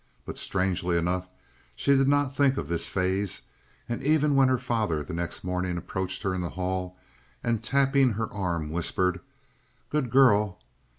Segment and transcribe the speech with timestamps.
[0.25, 1.29] But strangely enough
[1.75, 3.43] she did not think of this phase:
[3.87, 6.97] and even when her father the next morning approached her in the hall
[7.43, 9.19] and tapping her arm whispered:
[9.91, 10.57] "Good girl!